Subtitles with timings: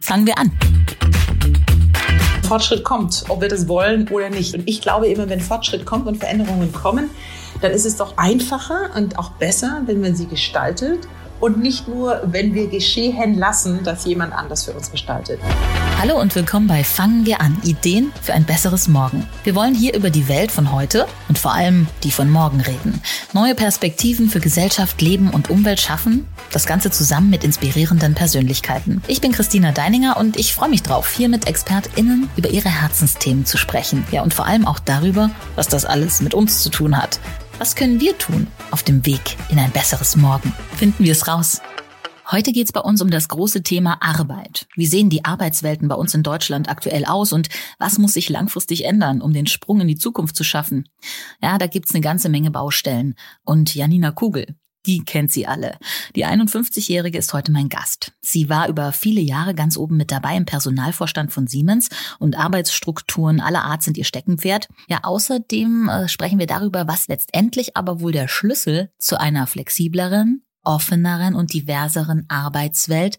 [0.00, 0.52] Fangen wir an.
[2.46, 4.54] Fortschritt kommt, ob wir das wollen oder nicht.
[4.54, 7.10] Und ich glaube immer, wenn Fortschritt kommt und Veränderungen kommen,
[7.60, 11.08] dann ist es doch einfacher und auch besser, wenn man sie gestaltet
[11.40, 15.40] und nicht nur, wenn wir geschehen lassen, dass jemand anders für uns gestaltet.
[15.98, 19.26] Hallo und willkommen bei Fangen wir an, Ideen für ein besseres Morgen.
[19.44, 23.00] Wir wollen hier über die Welt von heute und vor allem die von morgen reden.
[23.32, 29.02] Neue Perspektiven für Gesellschaft, Leben und Umwelt schaffen, das Ganze zusammen mit inspirierenden Persönlichkeiten.
[29.06, 33.46] Ich bin Christina Deininger und ich freue mich drauf, hier mit ExpertInnen über ihre Herzensthemen
[33.46, 34.04] zu sprechen.
[34.10, 37.20] Ja, und vor allem auch darüber, was das alles mit uns zu tun hat.
[37.56, 40.52] Was können wir tun auf dem Weg in ein besseres Morgen?
[40.76, 41.62] Finden wir es raus.
[42.28, 44.66] Heute geht es bei uns um das große Thema Arbeit.
[44.74, 47.48] Wie sehen die Arbeitswelten bei uns in Deutschland aktuell aus und
[47.78, 50.88] was muss sich langfristig ändern, um den Sprung in die Zukunft zu schaffen?
[51.40, 53.14] Ja, da gibt's eine ganze Menge Baustellen.
[53.44, 55.78] Und Janina Kugel, die kennt sie alle.
[56.16, 58.12] Die 51-Jährige ist heute mein Gast.
[58.22, 63.40] Sie war über viele Jahre ganz oben mit dabei im Personalvorstand von Siemens und Arbeitsstrukturen
[63.40, 64.68] aller Art sind ihr Steckenpferd.
[64.88, 70.42] Ja, außerdem äh, sprechen wir darüber, was letztendlich aber wohl der Schlüssel zu einer flexibleren,
[70.66, 73.18] offeneren und diverseren Arbeitswelt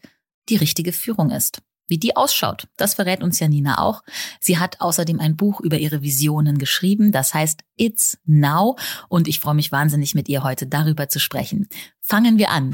[0.49, 1.61] die richtige Führung ist.
[1.89, 4.03] Wie die ausschaut, das verrät uns Janina auch.
[4.41, 9.39] Sie hat außerdem ein Buch über ihre Visionen geschrieben, das heißt It's Now und ich
[9.39, 11.69] freue mich wahnsinnig mit ihr heute darüber zu sprechen.
[12.01, 12.73] Fangen wir an.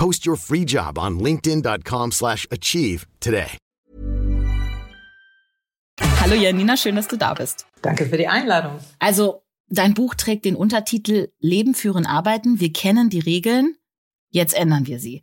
[0.00, 3.58] Post your free job on linkedin.com/achieve today.
[6.20, 7.66] Hallo Janina, schön, dass du da bist.
[7.82, 8.78] Danke für die Einladung.
[8.98, 12.60] Also, dein Buch trägt den Untertitel Leben führen arbeiten.
[12.60, 13.76] Wir kennen die Regeln,
[14.30, 15.20] jetzt ändern wir sie.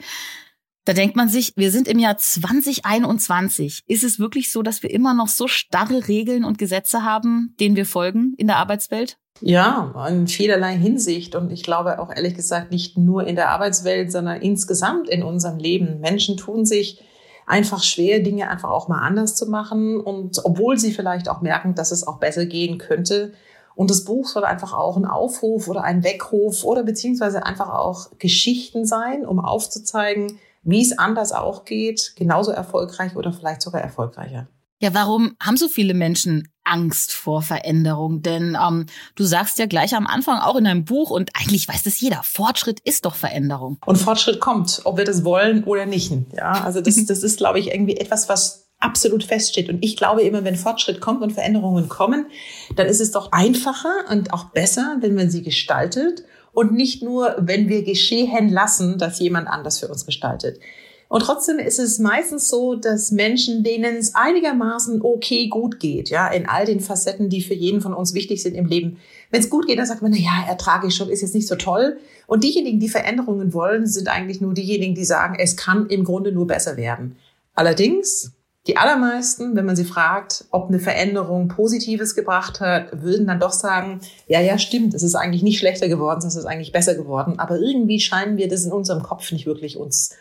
[0.87, 3.83] Da denkt man sich, wir sind im Jahr 2021.
[3.87, 7.75] Ist es wirklich so, dass wir immer noch so starre Regeln und Gesetze haben, denen
[7.75, 9.17] wir folgen in der Arbeitswelt?
[9.41, 11.35] Ja, in vielerlei Hinsicht.
[11.35, 15.57] Und ich glaube auch ehrlich gesagt nicht nur in der Arbeitswelt, sondern insgesamt in unserem
[15.57, 15.99] Leben.
[15.99, 17.03] Menschen tun sich
[17.45, 19.99] einfach schwer, Dinge einfach auch mal anders zu machen.
[19.99, 23.33] Und obwohl sie vielleicht auch merken, dass es auch besser gehen könnte.
[23.75, 28.07] Und das Buch soll einfach auch ein Aufruf oder ein Weckruf oder beziehungsweise einfach auch
[28.19, 34.47] Geschichten sein, um aufzuzeigen, wie es anders auch geht, genauso erfolgreich oder vielleicht sogar erfolgreicher.
[34.79, 38.21] Ja, warum haben so viele Menschen Angst vor Veränderung?
[38.21, 38.85] Denn ähm,
[39.15, 42.21] du sagst ja gleich am Anfang auch in deinem Buch, und eigentlich weiß das jeder,
[42.21, 43.79] Fortschritt ist doch Veränderung.
[43.85, 46.11] Und Fortschritt kommt, ob wir das wollen oder nicht.
[46.33, 49.69] Ja, also das, das ist, glaube ich, irgendwie etwas, was absolut feststeht.
[49.69, 52.27] Und ich glaube immer, wenn Fortschritt kommt und Veränderungen kommen,
[52.75, 56.23] dann ist es doch einfacher und auch besser, wenn man sie gestaltet
[56.57, 60.59] und nicht nur, wenn wir geschehen lassen, dass jemand anders für uns gestaltet.
[61.07, 66.27] Und trotzdem ist es meistens so, dass Menschen, denen es einigermaßen okay gut geht, ja,
[66.27, 68.97] in all den Facetten, die für jeden von uns wichtig sind im Leben.
[69.29, 71.47] Wenn es gut geht, dann sagt man, na ja, ertrage ich schon, ist jetzt nicht
[71.47, 71.99] so toll.
[72.25, 76.31] Und diejenigen, die Veränderungen wollen, sind eigentlich nur diejenigen, die sagen, es kann im Grunde
[76.31, 77.17] nur besser werden.
[77.53, 78.31] Allerdings
[78.67, 83.53] die allermeisten, wenn man sie fragt, ob eine Veränderung Positives gebracht hat, würden dann doch
[83.53, 87.39] sagen, ja, ja, stimmt, es ist eigentlich nicht schlechter geworden, es ist eigentlich besser geworden.
[87.39, 90.15] Aber irgendwie scheinen wir das in unserem Kopf nicht wirklich uns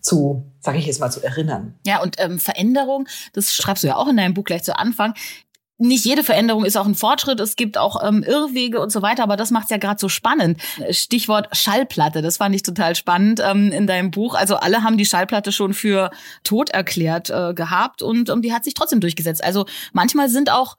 [0.00, 1.74] zu, sage ich jetzt mal, zu erinnern.
[1.84, 5.14] Ja, und ähm, Veränderung, das schreibst du ja auch in deinem Buch gleich zu Anfang,
[5.80, 7.40] nicht jede Veränderung ist auch ein Fortschritt.
[7.40, 10.08] Es gibt auch ähm, Irrwege und so weiter, aber das macht es ja gerade so
[10.08, 10.60] spannend.
[10.90, 14.34] Stichwort Schallplatte, das fand ich total spannend ähm, in deinem Buch.
[14.34, 16.10] Also alle haben die Schallplatte schon für
[16.44, 19.42] tot erklärt äh, gehabt und ähm, die hat sich trotzdem durchgesetzt.
[19.42, 20.76] Also manchmal sind auch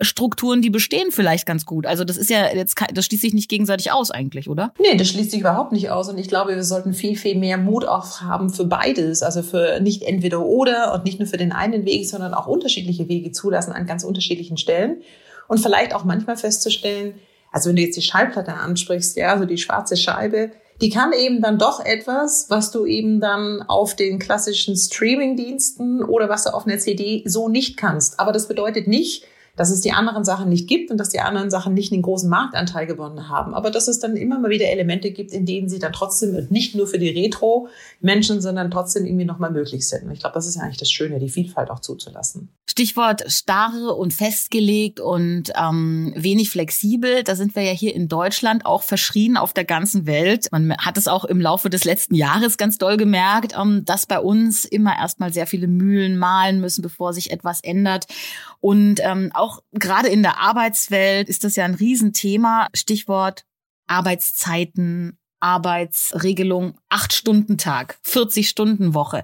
[0.00, 1.86] Strukturen, die bestehen vielleicht ganz gut.
[1.86, 4.72] Also das ist ja jetzt, das schließt sich nicht gegenseitig aus eigentlich, oder?
[4.80, 6.08] Nee, das schließt sich überhaupt nicht aus.
[6.08, 9.22] Und ich glaube, wir sollten viel, viel mehr Mut auch haben für beides.
[9.22, 13.08] Also für nicht entweder oder und nicht nur für den einen Weg, sondern auch unterschiedliche
[13.08, 15.02] Wege zulassen an ganz unterschiedlichen Stellen.
[15.46, 17.14] Und vielleicht auch manchmal festzustellen,
[17.52, 20.50] also wenn du jetzt die Schallplatte ansprichst, ja, so die schwarze Scheibe,
[20.80, 26.28] die kann eben dann doch etwas, was du eben dann auf den klassischen Streaming-Diensten oder
[26.28, 28.18] was du auf einer CD so nicht kannst.
[28.18, 29.24] Aber das bedeutet nicht,
[29.56, 32.28] dass es die anderen Sachen nicht gibt und dass die anderen Sachen nicht einen großen
[32.28, 33.54] Marktanteil gewonnen haben.
[33.54, 36.74] Aber dass es dann immer mal wieder Elemente gibt, in denen sie dann trotzdem nicht
[36.74, 40.04] nur für die Retro-Menschen, sondern trotzdem irgendwie nochmal möglich sind.
[40.04, 42.48] Und ich glaube, das ist ja eigentlich das Schöne, die Vielfalt auch zuzulassen.
[42.66, 47.22] Stichwort starre und festgelegt und ähm, wenig flexibel.
[47.22, 50.48] Da sind wir ja hier in Deutschland auch verschrien auf der ganzen Welt.
[50.50, 54.18] Man hat es auch im Laufe des letzten Jahres ganz doll gemerkt, ähm, dass bei
[54.18, 58.06] uns immer erstmal sehr viele Mühlen malen müssen, bevor sich etwas ändert.
[58.64, 62.68] Und ähm, auch gerade in der Arbeitswelt ist das ja ein Riesenthema.
[62.72, 63.44] Stichwort
[63.86, 69.22] Arbeitszeiten, Arbeitsregelung, acht Stunden Tag, 40 Stunden Woche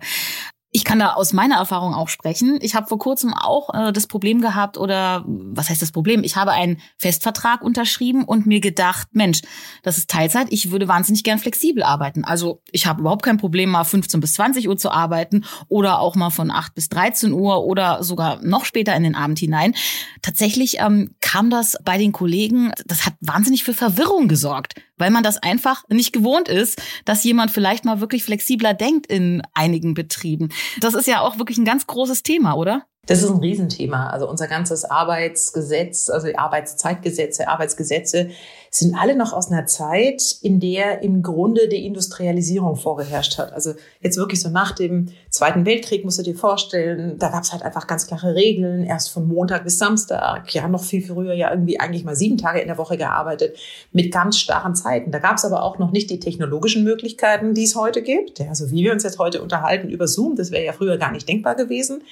[0.73, 2.59] ich kann da aus meiner Erfahrung auch sprechen.
[2.61, 6.23] Ich habe vor kurzem auch äh, das Problem gehabt oder was heißt das Problem?
[6.23, 9.41] Ich habe einen Festvertrag unterschrieben und mir gedacht, Mensch,
[9.83, 12.25] das ist Teilzeit, ich würde wahnsinnig gern flexibel arbeiten.
[12.25, 16.15] Also ich habe überhaupt kein Problem, mal 15 bis 20 Uhr zu arbeiten oder auch
[16.15, 19.75] mal von 8 bis 13 Uhr oder sogar noch später in den Abend hinein.
[20.23, 25.25] Tatsächlich ähm, kam das bei den Kollegen, das hat wahnsinnig für Verwirrung gesorgt weil man
[25.25, 30.51] das einfach nicht gewohnt ist, dass jemand vielleicht mal wirklich flexibler denkt in einigen Betrieben.
[30.81, 32.83] Das ist ja auch wirklich ein ganz großes Thema, oder?
[33.07, 34.11] Das ist ein Riesenthema.
[34.11, 38.31] Also unser ganzes Arbeitsgesetz, also Arbeitszeitgesetze, Arbeitsgesetze
[38.73, 43.53] sind alle noch aus einer Zeit, in der im Grunde die Industrialisierung vorgeherrscht hat.
[43.53, 47.53] Also jetzt wirklich so nach dem Zweiten Weltkrieg musst du dir vorstellen, da gab es
[47.53, 51.51] halt einfach ganz klare Regeln, erst von Montag bis Samstag, ja noch viel früher ja
[51.51, 53.59] irgendwie eigentlich mal sieben Tage in der Woche gearbeitet,
[53.91, 55.11] mit ganz starren Zeiten.
[55.11, 58.39] Da gab es aber auch noch nicht die technologischen Möglichkeiten, die es heute gibt.
[58.39, 61.11] Ja, also wie wir uns jetzt heute unterhalten über Zoom, das wäre ja früher gar
[61.11, 62.05] nicht denkbar gewesen.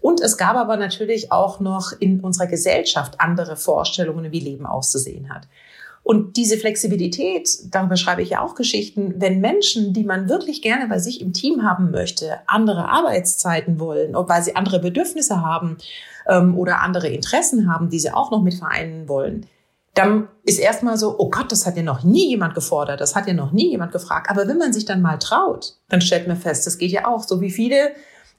[0.00, 5.28] Und es gab aber natürlich auch noch in unserer Gesellschaft andere Vorstellungen, wie Leben auszusehen
[5.28, 5.42] hat.
[6.08, 10.88] Und diese Flexibilität, darüber schreibe ich ja auch Geschichten, wenn Menschen, die man wirklich gerne
[10.88, 15.76] bei sich im Team haben möchte, andere Arbeitszeiten wollen, weil sie andere Bedürfnisse haben
[16.26, 19.44] ähm, oder andere Interessen haben, die sie auch noch mit vereinen wollen,
[19.92, 23.26] dann ist erstmal so, oh Gott, das hat ja noch nie jemand gefordert, das hat
[23.26, 24.30] ja noch nie jemand gefragt.
[24.30, 27.22] Aber wenn man sich dann mal traut, dann stellt man fest, das geht ja auch.
[27.22, 27.90] So wie viele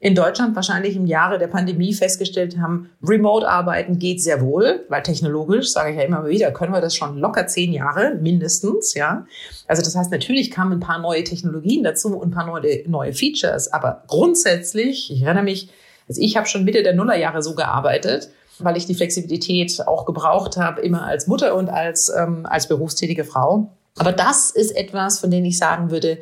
[0.02, 5.72] in Deutschland wahrscheinlich im Jahre der Pandemie festgestellt haben, Remote-Arbeiten geht sehr wohl, weil technologisch,
[5.72, 9.26] sage ich ja immer wieder, können wir das schon locker zehn Jahre mindestens, ja.
[9.68, 13.12] Also das heißt, natürlich kamen ein paar neue Technologien dazu und ein paar neue, neue
[13.14, 15.70] Features, aber grundsätzlich, ich erinnere mich,
[16.08, 18.30] also ich habe schon Mitte der Nullerjahre so gearbeitet,
[18.60, 23.26] weil ich die Flexibilität auch gebraucht habe, immer als Mutter und als, ähm, als berufstätige
[23.26, 23.72] Frau.
[23.98, 26.20] Aber das ist etwas, von dem ich sagen würde,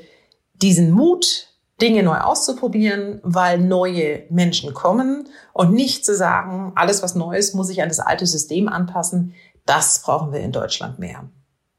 [0.56, 1.48] diesen Mut,
[1.82, 7.68] Dinge neu auszuprobieren, weil neue Menschen kommen und nicht zu sagen, alles was Neues muss
[7.68, 9.34] sich an das alte System anpassen.
[9.66, 11.30] Das brauchen wir in Deutschland mehr.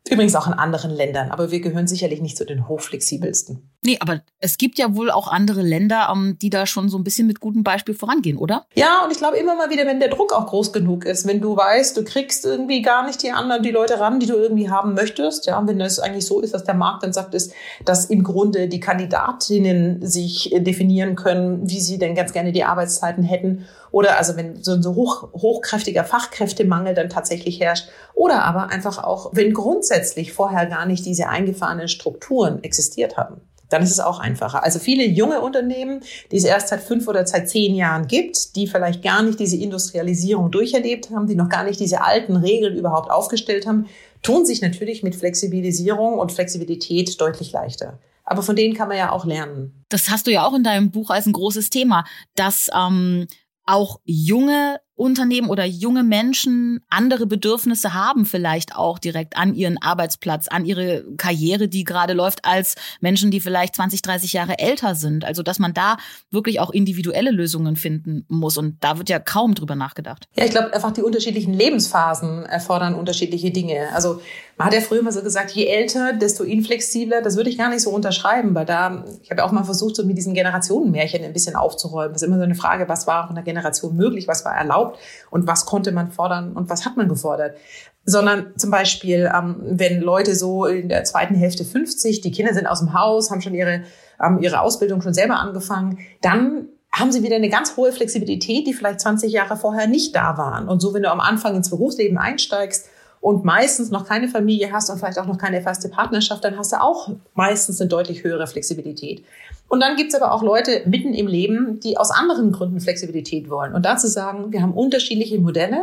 [0.08, 3.70] Übrigens auch in anderen Ländern, aber wir gehören sicherlich nicht zu den hochflexibelsten.
[3.80, 7.04] Nee, aber es gibt ja wohl auch andere Länder, ähm, die da schon so ein
[7.04, 8.66] bisschen mit gutem Beispiel vorangehen, oder?
[8.74, 11.40] Ja, und ich glaube immer mal wieder, wenn der Druck auch groß genug ist, wenn
[11.40, 14.68] du weißt, du kriegst irgendwie gar nicht die anderen, die Leute ran, die du irgendwie
[14.68, 17.52] haben möchtest, ja, wenn es eigentlich so ist, dass der Markt dann sagt, ist,
[17.84, 23.22] dass im Grunde die Kandidatinnen sich definieren können, wie sie denn ganz gerne die Arbeitszeiten
[23.22, 28.70] hätten oder also wenn so ein so hoch, hochkräftiger Fachkräftemangel dann tatsächlich herrscht oder aber
[28.70, 34.00] einfach auch, wenn grundsätzlich vorher gar nicht diese eingefahrenen Strukturen existiert haben dann ist es
[34.00, 34.64] auch einfacher.
[34.64, 36.00] Also viele junge Unternehmen,
[36.30, 39.56] die es erst seit fünf oder seit zehn Jahren gibt, die vielleicht gar nicht diese
[39.56, 43.86] Industrialisierung durcherlebt haben, die noch gar nicht diese alten Regeln überhaupt aufgestellt haben,
[44.22, 47.98] tun sich natürlich mit Flexibilisierung und Flexibilität deutlich leichter.
[48.24, 49.84] Aber von denen kann man ja auch lernen.
[49.88, 52.04] Das hast du ja auch in deinem Buch als ein großes Thema,
[52.34, 53.26] dass ähm,
[53.64, 60.48] auch junge Unternehmen oder junge Menschen andere Bedürfnisse haben, vielleicht auch direkt an ihren Arbeitsplatz,
[60.48, 65.24] an ihre Karriere, die gerade läuft, als Menschen, die vielleicht 20, 30 Jahre älter sind.
[65.24, 65.98] Also, dass man da
[66.30, 68.58] wirklich auch individuelle Lösungen finden muss.
[68.58, 70.28] Und da wird ja kaum drüber nachgedacht.
[70.36, 73.88] Ja, ich glaube einfach, die unterschiedlichen Lebensphasen erfordern unterschiedliche Dinge.
[73.94, 74.20] Also,
[74.56, 77.22] man hat ja früher immer so gesagt, je älter, desto inflexibler.
[77.22, 79.94] Das würde ich gar nicht so unterschreiben, weil da, ich habe ja auch mal versucht,
[79.94, 82.12] so mit diesen Generationenmärchen ein bisschen aufzuräumen.
[82.12, 84.56] Das ist immer so eine Frage, was war auch in der Generation möglich, was war
[84.56, 84.87] erlaubt
[85.30, 87.56] und was konnte man fordern und was hat man gefordert.
[88.04, 92.66] Sondern zum Beispiel, ähm, wenn Leute so in der zweiten Hälfte 50, die Kinder sind
[92.66, 93.82] aus dem Haus, haben schon ihre,
[94.24, 98.72] ähm, ihre Ausbildung schon selber angefangen, dann haben sie wieder eine ganz hohe Flexibilität, die
[98.72, 100.68] vielleicht 20 Jahre vorher nicht da waren.
[100.68, 102.88] Und so, wenn du am Anfang ins Berufsleben einsteigst,
[103.20, 106.72] und meistens noch keine Familie hast und vielleicht auch noch keine feste Partnerschaft, dann hast
[106.72, 109.24] du auch meistens eine deutlich höhere Flexibilität.
[109.68, 113.74] Und dann gibt's aber auch Leute mitten im Leben, die aus anderen Gründen Flexibilität wollen.
[113.74, 115.82] Und dazu sagen, wir haben unterschiedliche Modelle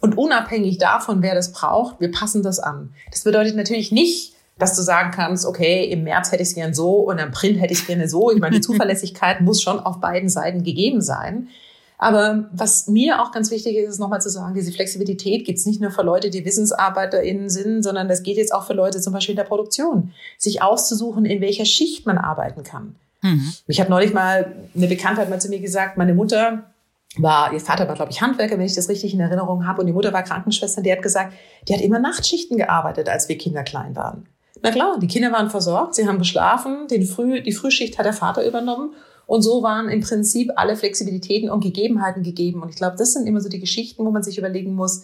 [0.00, 2.94] und unabhängig davon, wer das braucht, wir passen das an.
[3.10, 6.74] Das bedeutet natürlich nicht, dass du sagen kannst, okay, im März hätte ich es gern
[6.74, 8.30] so und im April hätte ich es gerne so.
[8.30, 11.48] Ich meine, die Zuverlässigkeit muss schon auf beiden Seiten gegeben sein.
[11.98, 15.66] Aber was mir auch ganz wichtig ist, ist nochmal zu sagen, diese Flexibilität gibt es
[15.66, 19.12] nicht nur für Leute, die WissensarbeiterInnen sind, sondern das geht jetzt auch für Leute zum
[19.12, 22.94] Beispiel in der Produktion, sich auszusuchen, in welcher Schicht man arbeiten kann.
[23.22, 23.52] Mhm.
[23.66, 26.62] Ich habe neulich mal eine Bekanntheit mal zu mir gesagt, meine Mutter
[27.16, 29.88] war, ihr Vater war, glaube ich, Handwerker, wenn ich das richtig in Erinnerung habe, und
[29.88, 31.32] die Mutter war Krankenschwester, die hat gesagt,
[31.66, 34.28] die hat immer Nachtschichten gearbeitet, als wir Kinder klein waren.
[34.62, 38.12] Na klar, die Kinder waren versorgt, sie haben geschlafen, den Früh, die Frühschicht hat der
[38.12, 38.92] Vater übernommen
[39.28, 42.62] und so waren im Prinzip alle Flexibilitäten und Gegebenheiten gegeben.
[42.62, 45.02] Und ich glaube, das sind immer so die Geschichten, wo man sich überlegen muss,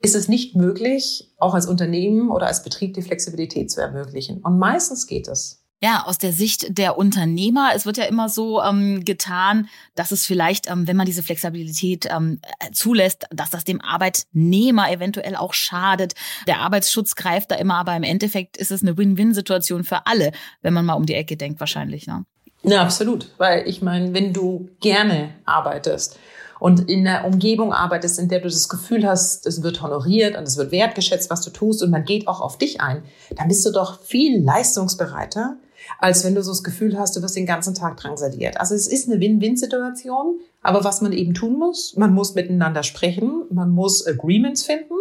[0.00, 4.40] ist es nicht möglich, auch als Unternehmen oder als Betrieb die Flexibilität zu ermöglichen?
[4.42, 8.62] Und meistens geht es ja, aus der Sicht der Unternehmer, es wird ja immer so
[8.62, 12.40] ähm, getan, dass es vielleicht, ähm, wenn man diese Flexibilität ähm,
[12.72, 16.14] zulässt, dass das dem Arbeitnehmer eventuell auch schadet.
[16.46, 20.30] Der Arbeitsschutz greift da immer, aber im Endeffekt ist es eine Win-Win-Situation für alle,
[20.62, 22.06] wenn man mal um die Ecke denkt, wahrscheinlich.
[22.06, 22.24] Ne?
[22.64, 23.30] Ja, absolut.
[23.38, 26.18] Weil ich meine, wenn du gerne arbeitest
[26.58, 30.44] und in einer Umgebung arbeitest, in der du das Gefühl hast, es wird honoriert und
[30.44, 33.02] es wird wertgeschätzt, was du tust und man geht auch auf dich ein,
[33.36, 35.58] dann bist du doch viel leistungsbereiter,
[35.98, 38.58] als wenn du so das Gefühl hast, du wirst den ganzen Tag drangsaliert.
[38.58, 43.42] Also es ist eine Win-Win-Situation, aber was man eben tun muss, man muss miteinander sprechen,
[43.50, 44.94] man muss Agreements finden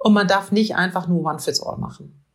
[0.00, 2.25] und man darf nicht einfach nur One-Fits-All machen.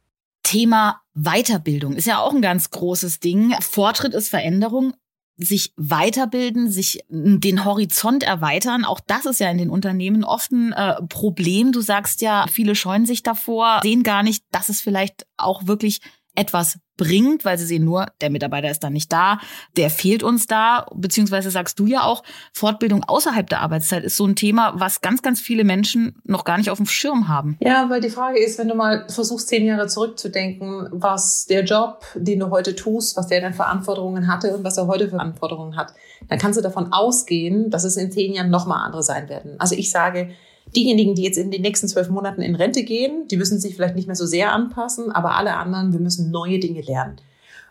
[0.51, 3.55] Thema Weiterbildung ist ja auch ein ganz großes Ding.
[3.61, 4.93] Fortschritt ist Veränderung
[5.37, 8.83] sich weiterbilden, sich den Horizont erweitern.
[8.83, 11.71] Auch das ist ja in den Unternehmen oft ein äh, Problem.
[11.71, 16.01] Du sagst ja, viele scheuen sich davor, sehen gar nicht, dass es vielleicht auch wirklich
[16.35, 19.39] etwas bringt, weil sie sehen nur, der Mitarbeiter ist dann nicht da,
[19.75, 22.23] der fehlt uns da, beziehungsweise sagst du ja auch,
[22.53, 26.57] Fortbildung außerhalb der Arbeitszeit ist so ein Thema, was ganz, ganz viele Menschen noch gar
[26.57, 27.57] nicht auf dem Schirm haben.
[27.59, 32.05] Ja, weil die Frage ist, wenn du mal versuchst, zehn Jahre zurückzudenken, was der Job,
[32.13, 35.75] den du heute tust, was der dann Verantwortungen hatte und was er heute für Verantwortungen
[35.75, 35.93] hat,
[36.29, 39.55] dann kannst du davon ausgehen, dass es in zehn Jahren nochmal andere sein werden.
[39.59, 40.29] Also ich sage,
[40.75, 43.95] Diejenigen, die jetzt in den nächsten zwölf Monaten in Rente gehen, die müssen sich vielleicht
[43.95, 47.17] nicht mehr so sehr anpassen, aber alle anderen, wir müssen neue Dinge lernen.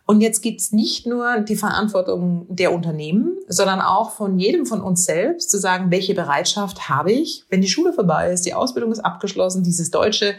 [0.06, 5.04] Und jetzt gibt's nicht nur die Verantwortung der Unternehmen, sondern auch von jedem von uns
[5.04, 9.04] selbst zu sagen, welche Bereitschaft habe ich, wenn die Schule vorbei ist, die Ausbildung ist
[9.04, 10.34] abgeschlossen, dieses Deutsche,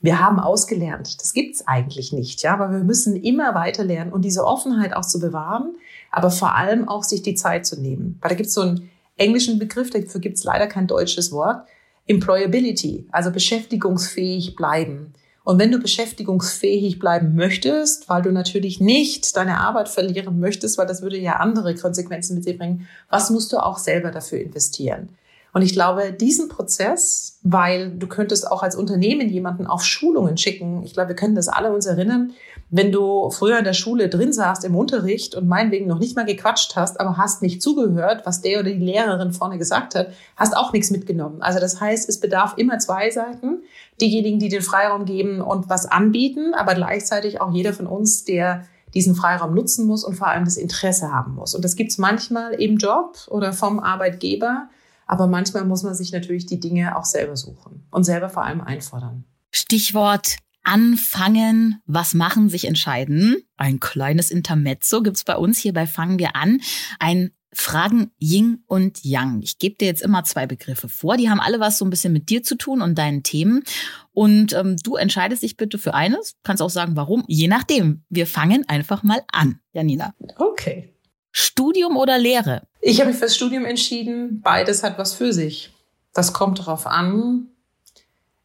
[0.00, 1.20] wir haben ausgelernt.
[1.20, 5.06] Das gibt's eigentlich nicht, ja, aber wir müssen immer weiter lernen und diese Offenheit auch
[5.06, 5.74] zu bewahren,
[6.10, 8.18] aber vor allem auch sich die Zeit zu nehmen.
[8.20, 11.66] Weil da gibt's so einen englischen Begriff, dafür gibt's leider kein deutsches Wort.
[12.08, 15.12] Employability, also beschäftigungsfähig bleiben.
[15.44, 20.86] Und wenn du beschäftigungsfähig bleiben möchtest, weil du natürlich nicht deine Arbeit verlieren möchtest, weil
[20.86, 25.08] das würde ja andere Konsequenzen mit sich bringen, was musst du auch selber dafür investieren?
[25.52, 30.82] Und ich glaube, diesen Prozess, weil du könntest auch als Unternehmen jemanden auf Schulungen schicken.
[30.82, 32.32] Ich glaube, wir können das alle uns erinnern.
[32.70, 36.26] Wenn du früher in der Schule drin saßt im Unterricht und meinetwegen noch nicht mal
[36.26, 40.54] gequatscht hast, aber hast nicht zugehört, was der oder die Lehrerin vorne gesagt hat, hast
[40.54, 41.40] auch nichts mitgenommen.
[41.40, 43.62] Also das heißt, es bedarf immer zwei Seiten.
[44.00, 48.64] Diejenigen, die den Freiraum geben und was anbieten, aber gleichzeitig auch jeder von uns, der
[48.94, 51.54] diesen Freiraum nutzen muss und vor allem das Interesse haben muss.
[51.54, 54.68] Und das gibt's manchmal im Job oder vom Arbeitgeber.
[55.08, 58.60] Aber manchmal muss man sich natürlich die Dinge auch selber suchen und selber vor allem
[58.60, 59.24] einfordern.
[59.50, 63.36] Stichwort anfangen, was machen, sich entscheiden.
[63.56, 66.60] Ein kleines Intermezzo gibt's bei uns hier bei Fangen wir an.
[66.98, 69.40] Ein Fragen Ying und Yang.
[69.42, 71.16] Ich gebe dir jetzt immer zwei Begriffe vor.
[71.16, 73.64] Die haben alle was so ein bisschen mit dir zu tun und deinen Themen.
[74.12, 76.36] Und ähm, du entscheidest dich bitte für eines.
[76.42, 77.24] Kannst auch sagen, warum.
[77.26, 78.04] Je nachdem.
[78.10, 80.14] Wir fangen einfach mal an, Janina.
[80.36, 80.94] Okay.
[81.30, 82.62] Studium oder Lehre?
[82.80, 84.40] Ich habe mich fürs Studium entschieden.
[84.40, 85.70] Beides hat was für sich.
[86.14, 87.48] Das kommt darauf an,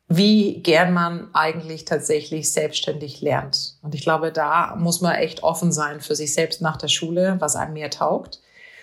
[0.08, 3.78] wie gern man eigentlich tatsächlich selbstständig lernt.
[3.82, 7.38] Und ich glaube, da muss man echt offen sein für sich selbst nach der Schule,
[7.40, 8.42] was einem mehr taugt.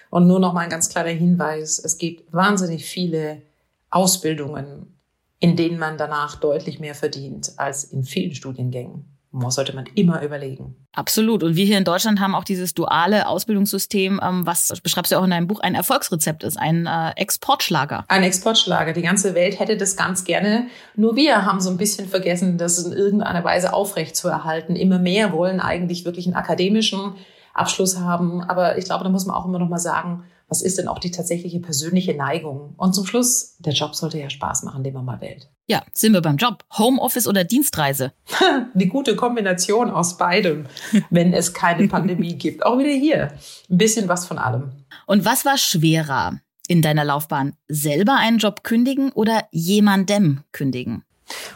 [0.08, 1.78] Und nur noch mal ein ganz kleiner Hinweis.
[1.78, 3.42] Es gibt wahnsinnig viele
[3.90, 4.98] Ausbildungen,
[5.38, 10.74] in denen man danach deutlich mehr verdient als in vielen Studiengängen sollte man immer überlegen.
[10.92, 11.44] Absolut.
[11.44, 15.24] Und wir hier in Deutschland haben auch dieses duale Ausbildungssystem, ähm, was beschreibst du auch
[15.24, 18.04] in deinem Buch, ein Erfolgsrezept ist, ein äh, Exportschlager.
[18.08, 18.92] Ein Exportschlager.
[18.92, 20.66] Die ganze Welt hätte das ganz gerne.
[20.96, 24.74] Nur wir haben so ein bisschen vergessen, das in irgendeiner Weise aufrecht zu erhalten.
[24.74, 27.14] Immer mehr wollen eigentlich wirklich einen akademischen
[27.54, 28.42] Abschluss haben.
[28.42, 30.98] Aber ich glaube, da muss man auch immer noch mal sagen, was ist denn auch
[30.98, 32.74] die tatsächliche persönliche Neigung?
[32.76, 35.48] Und zum Schluss, der Job sollte ja Spaß machen, den man mal wählt.
[35.66, 36.64] Ja, sind wir beim Job.
[36.76, 38.12] Homeoffice oder Dienstreise?
[38.74, 40.66] Die gute Kombination aus beidem,
[41.08, 42.66] wenn es keine Pandemie gibt.
[42.66, 43.32] Auch wieder hier.
[43.70, 44.72] Ein bisschen was von allem.
[45.06, 47.54] Und was war schwerer in deiner Laufbahn?
[47.68, 51.04] Selber einen Job kündigen oder jemandem kündigen?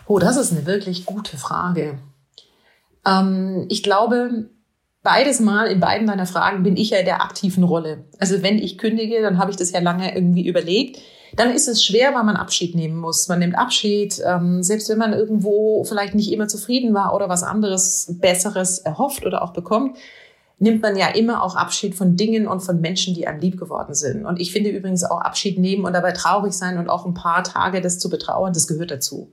[0.07, 1.99] Oh, das ist eine wirklich gute Frage.
[3.05, 4.51] Ähm, ich glaube,
[5.05, 8.05] beides Mal in beiden deiner Fragen bin ich ja in der aktiven Rolle.
[8.19, 10.99] Also wenn ich kündige, dann habe ich das ja lange irgendwie überlegt.
[11.37, 13.29] Dann ist es schwer, weil man Abschied nehmen muss.
[13.29, 17.45] Man nimmt Abschied, ähm, selbst wenn man irgendwo vielleicht nicht immer zufrieden war oder was
[17.45, 19.97] anderes, Besseres erhofft oder auch bekommt
[20.59, 23.95] nimmt man ja immer auch Abschied von Dingen und von Menschen, die einem lieb geworden
[23.95, 24.25] sind.
[24.25, 27.43] Und ich finde übrigens auch Abschied nehmen und dabei traurig sein und auch ein paar
[27.45, 29.31] Tage das zu betrauern, das gehört dazu.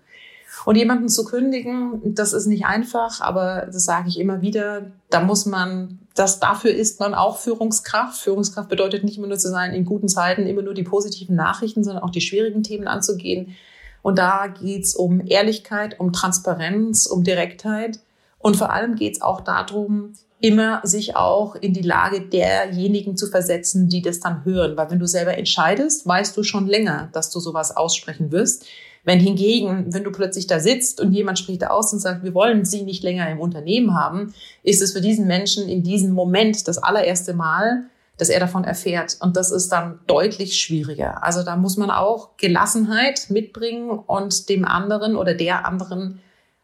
[0.66, 5.22] Und jemanden zu kündigen, das ist nicht einfach, aber das sage ich immer wieder, da
[5.22, 8.22] muss man, das dafür ist man auch Führungskraft.
[8.22, 11.84] Führungskraft bedeutet nicht immer nur zu sein, in guten Zeiten immer nur die positiven Nachrichten,
[11.84, 13.56] sondern auch die schwierigen Themen anzugehen.
[14.04, 18.00] Und da geht's um Ehrlichkeit, um Transparenz, um Direktheit.
[18.40, 23.90] Und vor allem geht's auch darum, immer sich auch in die Lage derjenigen zu versetzen,
[23.90, 24.76] die das dann hören.
[24.76, 28.66] Weil wenn du selber entscheidest, weißt du schon länger, dass du sowas aussprechen wirst.
[29.04, 32.66] Wenn hingegen, wenn du plötzlich da sitzt und jemand spricht aus und sagt, wir wollen
[32.66, 36.78] sie nicht länger im Unternehmen haben, ist es für diesen Menschen in diesem Moment das
[36.78, 37.86] allererste Mal,
[38.18, 39.18] dass er davon erfährt.
[39.20, 41.24] Und das ist dann deutlich schwieriger.
[41.24, 46.20] Also da muss man auch Gelassenheit mitbringen und dem anderen oder der anderen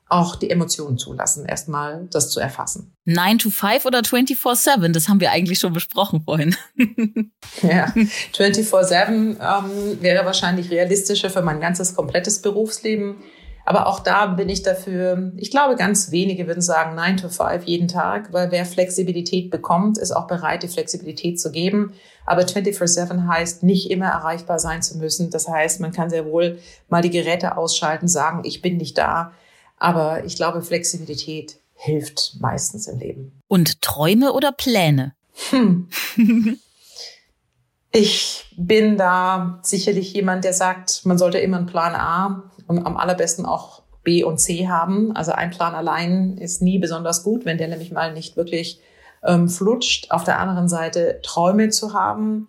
[0.10, 2.96] auch die Emotionen zulassen, erstmal das zu erfassen.
[3.06, 6.56] 9 to 5 oder 24-7, das haben wir eigentlich schon besprochen vorhin.
[7.62, 7.88] ja,
[8.34, 13.18] 24-7 ähm, wäre wahrscheinlich realistischer für mein ganzes komplettes Berufsleben.
[13.66, 17.66] Aber auch da bin ich dafür, ich glaube, ganz wenige würden sagen 9 to 5
[17.66, 21.92] jeden Tag, weil wer Flexibilität bekommt, ist auch bereit, die Flexibilität zu geben.
[22.26, 25.32] Aber 24-7 heißt, nicht immer erreichbar sein zu müssen.
[25.32, 29.34] Das heißt, man kann sehr wohl mal die Geräte ausschalten, sagen, ich bin nicht da
[29.78, 33.42] aber ich glaube, Flexibilität hilft meistens im Leben.
[33.48, 35.14] Und Träume oder Pläne?
[35.50, 35.88] Hm.
[37.92, 42.98] ich bin da sicherlich jemand, der sagt, man sollte immer einen Plan A und am
[42.98, 45.16] allerbesten auch B und C haben.
[45.16, 48.82] Also ein Plan allein ist nie besonders gut, wenn der nämlich mal nicht wirklich
[49.24, 50.12] ähm, flutscht.
[50.12, 52.48] Auf der anderen Seite Träume zu haben,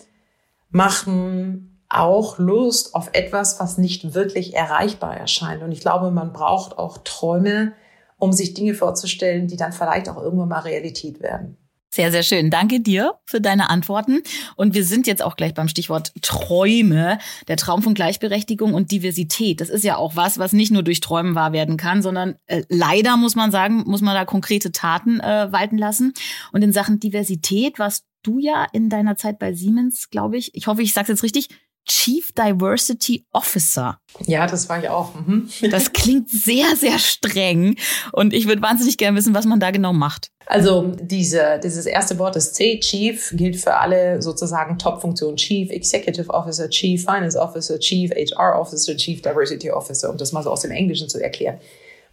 [0.71, 5.63] machen auch Lust auf etwas, was nicht wirklich erreichbar erscheint.
[5.63, 7.73] Und ich glaube, man braucht auch Träume,
[8.19, 11.57] um sich Dinge vorzustellen, die dann vielleicht auch irgendwann mal Realität werden.
[11.91, 12.51] Sehr, sehr schön.
[12.51, 14.21] Danke dir für deine Antworten.
[14.57, 17.19] Und wir sind jetzt auch gleich beim Stichwort Träume.
[17.49, 19.63] Der Traum von Gleichberechtigung und Diversität.
[19.63, 22.63] Das ist ja auch was, was nicht nur durch Träumen wahr werden kann, sondern äh,
[22.69, 26.13] leider muss man sagen, muss man da konkrete Taten äh, walten lassen.
[26.53, 30.67] Und in Sachen Diversität warst du ja in deiner Zeit bei Siemens, glaube ich, ich
[30.67, 31.49] hoffe, ich sage es jetzt richtig,
[31.89, 33.99] Chief Diversity Officer.
[34.27, 35.15] Ja, das war ich auch.
[35.15, 35.49] Mhm.
[35.71, 37.77] Das klingt sehr, sehr streng.
[38.13, 40.29] Und ich würde wahnsinnig gerne wissen, was man da genau macht.
[40.47, 45.37] Also diese, dieses erste Wort, das C, Chief, gilt für alle sozusagen Top-Funktionen.
[45.37, 50.43] Chief Executive Officer, Chief Finance Officer, Chief HR Officer, Chief Diversity Officer, um das mal
[50.43, 51.59] so aus dem Englischen zu erklären.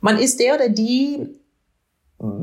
[0.02, 1.30] Man ist der oder die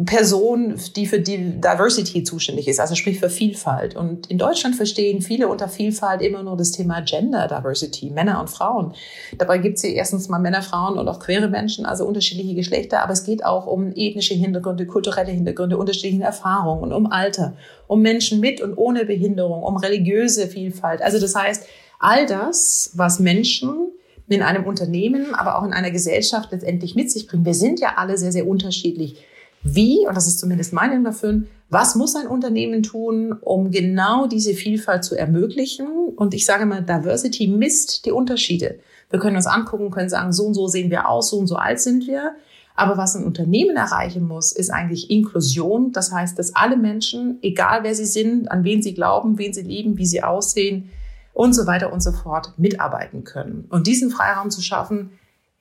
[0.04, 3.96] Person, die für die Diversity zuständig ist, also sprich für Vielfalt.
[3.96, 8.50] Und in Deutschland verstehen viele unter Vielfalt immer nur das Thema Gender Diversity, Männer und
[8.50, 8.94] Frauen.
[9.38, 13.02] Dabei gibt es hier erstens mal Männer, Frauen und auch queere Menschen, also unterschiedliche Geschlechter,
[13.02, 17.54] aber es geht auch um ethnische Hintergründe, kulturelle Hintergründe, unterschiedliche Erfahrungen und um Alter,
[17.86, 21.02] um Menschen mit und ohne Behinderung, um religiöse Vielfalt.
[21.02, 21.64] Also das heißt,
[21.98, 23.92] all das, was Menschen
[24.28, 27.44] in einem Unternehmen, aber auch in einer Gesellschaft letztendlich mit sich bringen.
[27.44, 29.16] Wir sind ja alle sehr, sehr unterschiedlich
[29.62, 34.54] wie, und das ist zumindest mein Hintergrund, was muss ein Unternehmen tun, um genau diese
[34.54, 35.86] Vielfalt zu ermöglichen?
[36.16, 38.78] Und ich sage mal, Diversity misst die Unterschiede.
[39.08, 41.56] Wir können uns angucken, können sagen, so und so sehen wir aus, so und so
[41.56, 42.34] alt sind wir.
[42.74, 45.92] Aber was ein Unternehmen erreichen muss, ist eigentlich Inklusion.
[45.92, 49.62] Das heißt, dass alle Menschen, egal wer sie sind, an wen sie glauben, wen sie
[49.62, 50.90] lieben, wie sie aussehen
[51.34, 53.66] und so weiter und so fort, mitarbeiten können.
[53.70, 55.10] Und diesen Freiraum zu schaffen,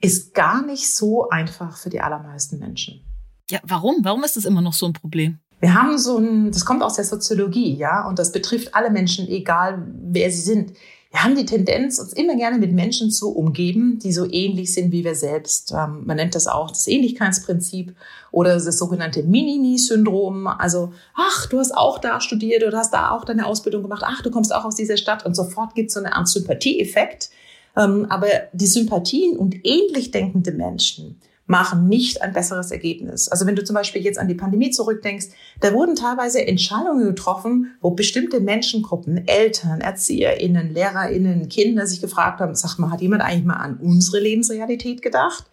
[0.00, 3.00] ist gar nicht so einfach für die allermeisten Menschen.
[3.50, 3.96] Ja, warum?
[4.02, 5.38] Warum ist das immer noch so ein Problem?
[5.60, 9.28] Wir haben so ein, das kommt aus der Soziologie, ja, und das betrifft alle Menschen,
[9.28, 10.72] egal wer sie sind.
[11.12, 14.92] Wir haben die Tendenz, uns immer gerne mit Menschen zu umgeben, die so ähnlich sind
[14.92, 15.70] wie wir selbst.
[15.70, 17.94] Ähm, man nennt das auch das Ähnlichkeitsprinzip
[18.30, 20.46] oder das sogenannte Minimi-Syndrom.
[20.46, 24.02] Also, ach, du hast auch da studiert oder hast da auch deine Ausbildung gemacht.
[24.06, 25.26] Ach, du kommst auch aus dieser Stadt.
[25.26, 27.28] Und sofort gibt es so eine Art Sympathieeffekt.
[27.76, 33.28] Ähm, aber die Sympathien und ähnlich denkende Menschen, machen nicht ein besseres Ergebnis.
[33.28, 35.26] Also wenn du zum Beispiel jetzt an die Pandemie zurückdenkst,
[35.60, 42.54] da wurden teilweise Entscheidungen getroffen, wo bestimmte Menschengruppen, Eltern, ErzieherInnen, LehrerInnen, Kinder sich gefragt haben,
[42.54, 45.44] sag mal, hat jemand eigentlich mal an unsere Lebensrealität gedacht?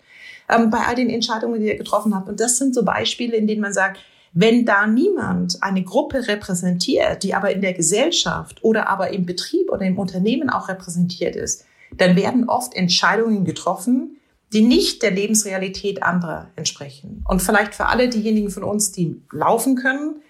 [0.47, 2.29] Ähm, bei all den Entscheidungen, die ihr getroffen habt.
[2.29, 3.99] Und das sind so Beispiele, in denen man sagt,
[4.33, 9.71] wenn da niemand eine Gruppe repräsentiert, die aber in der Gesellschaft oder aber im Betrieb
[9.71, 11.65] oder im Unternehmen auch repräsentiert ist,
[11.97, 14.18] dann werden oft Entscheidungen getroffen,
[14.53, 17.23] die nicht der Lebensrealität anderer entsprechen.
[17.27, 20.21] Und vielleicht für alle diejenigen von uns, die laufen können,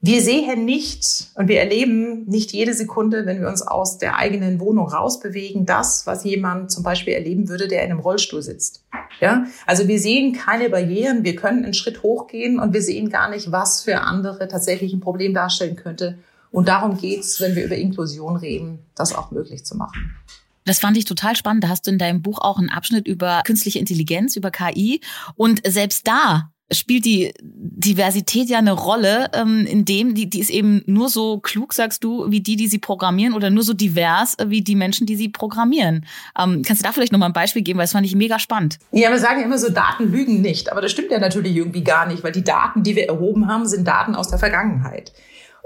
[0.00, 4.60] Wir sehen nicht und wir erleben nicht jede Sekunde, wenn wir uns aus der eigenen
[4.60, 8.84] Wohnung rausbewegen, das, was jemand zum Beispiel erleben würde, der in einem Rollstuhl sitzt.
[9.20, 13.30] Ja, also wir sehen keine Barrieren, wir können einen Schritt hochgehen und wir sehen gar
[13.30, 16.18] nicht, was für andere tatsächlich ein Problem darstellen könnte.
[16.52, 20.14] Und darum geht's, wenn wir über Inklusion reden, das auch möglich zu machen.
[20.66, 21.64] Das fand ich total spannend.
[21.64, 25.00] Da hast du in deinem Buch auch einen Abschnitt über künstliche Intelligenz, über KI.
[25.36, 30.50] Und selbst da spielt die Diversität ja eine Rolle, ähm, in dem die, die ist
[30.50, 34.34] eben nur so klug, sagst du, wie die, die sie programmieren oder nur so divers
[34.38, 36.04] äh, wie die Menschen, die sie programmieren.
[36.36, 38.78] Ähm, kannst du da vielleicht nochmal ein Beispiel geben, weil das fand ich mega spannend.
[38.90, 41.84] Ja, wir sagen ja immer so, Daten lügen nicht, aber das stimmt ja natürlich irgendwie
[41.84, 45.12] gar nicht, weil die Daten, die wir erhoben haben, sind Daten aus der Vergangenheit.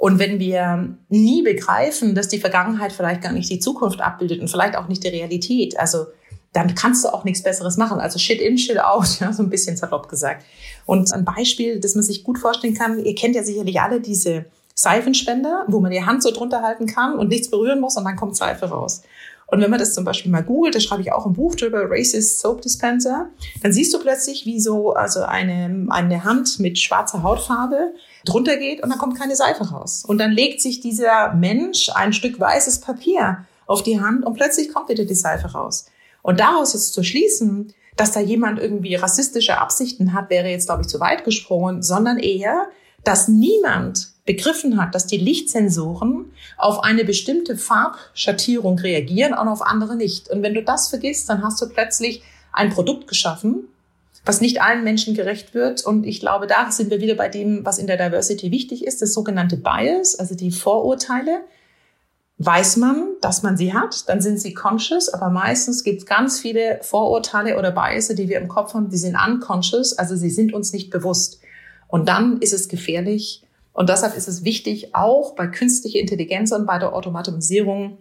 [0.00, 4.48] Und wenn wir nie begreifen, dass die Vergangenheit vielleicht gar nicht die Zukunft abbildet und
[4.48, 6.06] vielleicht auch nicht die Realität, also
[6.54, 8.00] dann kannst du auch nichts Besseres machen.
[8.00, 10.42] Also shit in, shit out, ja, so ein bisschen salopp gesagt.
[10.86, 14.46] Und ein Beispiel, das man sich gut vorstellen kann, ihr kennt ja sicherlich alle diese
[14.74, 18.16] Seifenspender, wo man die Hand so drunter halten kann und nichts berühren muss und dann
[18.16, 19.02] kommt Seife raus.
[19.48, 21.90] Und wenn man das zum Beispiel mal googelt, da schreibe ich auch ein Buch drüber,
[21.90, 23.28] Racist Soap Dispenser,
[23.62, 27.92] dann siehst du plötzlich, wie so also eine, eine Hand mit schwarzer Hautfarbe
[28.24, 30.04] drunter geht und dann kommt keine Seife raus.
[30.06, 34.72] Und dann legt sich dieser Mensch ein Stück weißes Papier auf die Hand und plötzlich
[34.72, 35.86] kommt wieder die Seife raus.
[36.22, 40.82] Und daraus jetzt zu schließen, dass da jemand irgendwie rassistische Absichten hat, wäre jetzt, glaube
[40.82, 42.68] ich, zu weit gesprungen, sondern eher,
[43.04, 49.96] dass niemand begriffen hat, dass die Lichtsensoren auf eine bestimmte Farbschattierung reagieren und auf andere
[49.96, 50.28] nicht.
[50.28, 53.68] Und wenn du das vergisst, dann hast du plötzlich ein Produkt geschaffen,
[54.24, 55.84] was nicht allen Menschen gerecht wird.
[55.84, 59.02] Und ich glaube, da sind wir wieder bei dem, was in der Diversity wichtig ist,
[59.02, 61.42] das sogenannte Bias, also die Vorurteile
[62.42, 66.40] weiß man, dass man sie hat, dann sind sie conscious, aber meistens gibt es ganz
[66.40, 70.54] viele Vorurteile oder Biases, die wir im Kopf haben, die sind unconscious, also sie sind
[70.54, 71.40] uns nicht bewusst.
[71.86, 73.42] Und dann ist es gefährlich.
[73.74, 77.98] Und deshalb ist es wichtig, auch bei künstlicher Intelligenz und bei der Automatisierung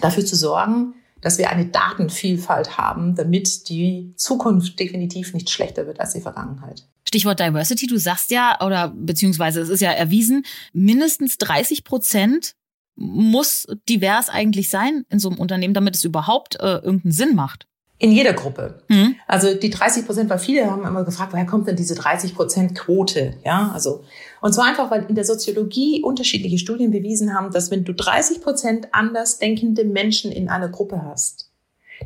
[0.00, 6.00] dafür zu sorgen, dass wir eine Datenvielfalt haben, damit die Zukunft definitiv nicht schlechter wird
[6.00, 6.86] als die Vergangenheit.
[7.08, 12.54] Stichwort Diversity, du sagst ja, oder beziehungsweise es ist ja erwiesen, mindestens 30 Prozent
[12.94, 17.66] muss divers eigentlich sein in so einem Unternehmen, damit es überhaupt äh, irgendeinen Sinn macht?
[18.02, 18.82] In jeder Gruppe.
[18.88, 19.14] Mhm.
[19.28, 22.76] Also die 30 Prozent, weil viele haben immer gefragt, woher kommt denn diese 30 Prozent
[22.76, 23.34] Quote?
[23.44, 24.02] Ja, also
[24.40, 28.42] und zwar einfach, weil in der Soziologie unterschiedliche Studien bewiesen haben, dass wenn du 30
[28.42, 31.52] Prozent anders denkende Menschen in einer Gruppe hast,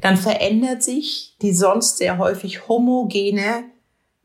[0.02, 3.64] dann verändert sich die sonst sehr häufig homogene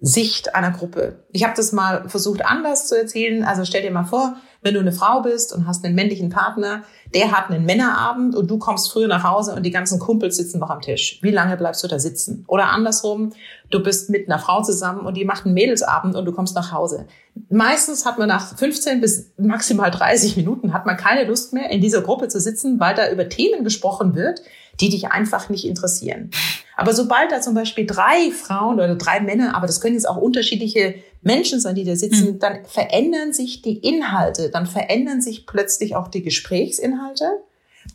[0.01, 1.23] Sicht einer Gruppe.
[1.31, 3.45] Ich habe das mal versucht anders zu erzählen.
[3.45, 6.84] Also stell dir mal vor, wenn du eine Frau bist und hast einen männlichen Partner,
[7.15, 10.60] der hat einen Männerabend und du kommst früh nach Hause und die ganzen Kumpels sitzen
[10.60, 11.19] noch am Tisch.
[11.21, 12.45] Wie lange bleibst du da sitzen?
[12.47, 13.34] Oder andersrum,
[13.71, 16.71] du bist mit einer Frau zusammen und die macht einen Mädelsabend und du kommst nach
[16.71, 17.08] Hause.
[17.50, 21.82] Meistens hat man nach 15 bis maximal 30 Minuten hat man keine Lust mehr, in
[21.82, 24.41] dieser Gruppe zu sitzen, weil da über Themen gesprochen wird,
[24.82, 26.32] die dich einfach nicht interessieren.
[26.76, 30.17] Aber sobald da zum Beispiel drei Frauen oder drei Männer, aber das können jetzt auch
[30.17, 32.39] unterschiedliche Menschen sein, die da sitzen, mhm.
[32.39, 37.26] dann verändern sich die Inhalte, dann verändern sich plötzlich auch die Gesprächsinhalte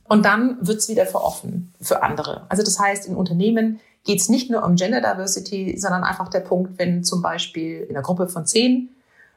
[0.08, 2.46] und dann wird's wieder veroffen für andere.
[2.48, 6.78] Also das heißt, in Unternehmen geht's nicht nur um Gender Diversity, sondern einfach der Punkt,
[6.78, 8.90] wenn zum Beispiel in einer Gruppe von zehn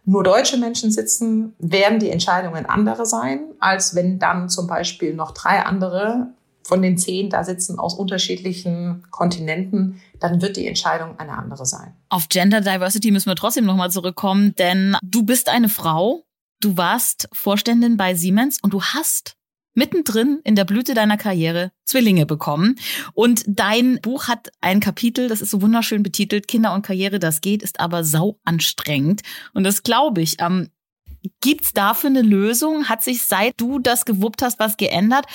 [0.05, 5.31] nur deutsche Menschen sitzen, werden die Entscheidungen andere sein, als wenn dann zum Beispiel noch
[5.31, 6.27] drei andere
[6.69, 11.95] von den zehn da sitzen aus unterschiedlichen Kontinenten, dann wird die Entscheidung eine andere sein.
[12.09, 16.25] Auf Gender Diversity müssen wir trotzdem nochmal zurückkommen, denn du bist eine Frau,
[16.61, 19.33] du warst Vorständin bei Siemens und du hast
[19.73, 22.75] mittendrin in der Blüte deiner Karriere Zwillinge bekommen.
[23.13, 27.41] Und dein Buch hat ein Kapitel, das ist so wunderschön betitelt, Kinder und Karriere, das
[27.41, 29.21] geht, ist aber sau anstrengend.
[29.53, 30.37] Und das glaube ich.
[30.39, 30.69] Ähm,
[31.41, 32.87] Gibt's dafür eine Lösung?
[32.87, 35.25] Hat sich seit du das gewuppt hast was geändert?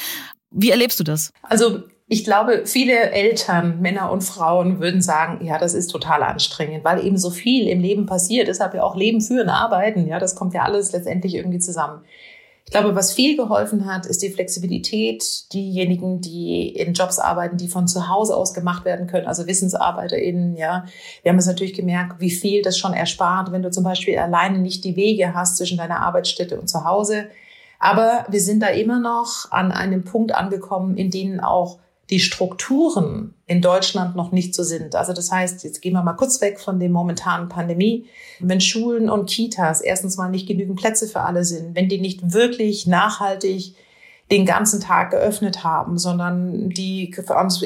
[0.55, 1.33] Wie erlebst du das?
[1.43, 6.85] Also ich glaube, viele Eltern, Männer und Frauen würden sagen, ja, das ist total anstrengend,
[6.85, 8.47] weil eben so viel im Leben passiert.
[8.47, 10.07] Deshalb ja auch Leben führen, arbeiten.
[10.07, 12.05] Ja, das kommt ja alles letztendlich irgendwie zusammen.
[12.67, 15.53] Ich glaube, was viel geholfen hat, ist die Flexibilität.
[15.53, 20.57] Diejenigen, die in Jobs arbeiten, die von zu Hause aus gemacht werden können, also WissensarbeiterInnen,
[20.57, 20.87] ja.
[21.23, 24.59] Wir haben es natürlich gemerkt, wie viel das schon erspart, wenn du zum Beispiel alleine
[24.59, 27.29] nicht die Wege hast zwischen deiner Arbeitsstätte und zu Hause
[27.85, 33.35] aber wir sind da immer noch an einem Punkt angekommen, in denen auch die Strukturen
[33.47, 34.97] in Deutschland noch nicht so sind.
[34.97, 38.07] Also das heißt, jetzt gehen wir mal kurz weg von der momentanen Pandemie.
[38.41, 42.33] Wenn Schulen und Kitas erstens mal nicht genügend Plätze für alle sind, wenn die nicht
[42.33, 43.75] wirklich nachhaltig
[44.31, 47.15] den ganzen Tag geöffnet haben, sondern die,